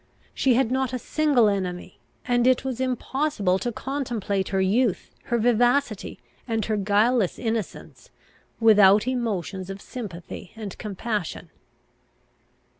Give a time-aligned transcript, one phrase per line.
[0.33, 5.37] She had not a single enemy; and it was impossible to contemplate her youth, her
[5.37, 8.09] vivacity, and her guileless innocence,
[8.59, 11.51] without emotions of sympathy and compassion.